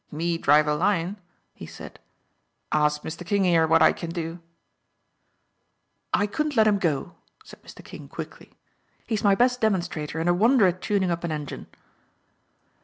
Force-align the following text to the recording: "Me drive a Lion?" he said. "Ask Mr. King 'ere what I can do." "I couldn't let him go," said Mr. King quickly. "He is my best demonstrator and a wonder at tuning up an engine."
"Me 0.09 0.35
drive 0.35 0.65
a 0.65 0.73
Lion?" 0.73 1.19
he 1.53 1.67
said. 1.67 1.99
"Ask 2.71 3.03
Mr. 3.03 3.23
King 3.23 3.45
'ere 3.45 3.67
what 3.67 3.83
I 3.83 3.93
can 3.93 4.09
do." 4.09 4.39
"I 6.11 6.25
couldn't 6.25 6.55
let 6.55 6.65
him 6.65 6.79
go," 6.79 7.13
said 7.43 7.61
Mr. 7.61 7.85
King 7.85 8.07
quickly. 8.07 8.51
"He 9.05 9.13
is 9.13 9.23
my 9.23 9.35
best 9.35 9.61
demonstrator 9.61 10.19
and 10.19 10.27
a 10.27 10.33
wonder 10.33 10.65
at 10.65 10.81
tuning 10.81 11.11
up 11.11 11.23
an 11.23 11.31
engine." 11.31 11.67